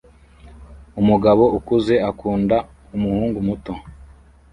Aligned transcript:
Umugabo 1.01 1.43
ukuze 1.57 1.95
akunda 2.09 2.57
umuhungu 2.95 3.37
muto 3.47 3.73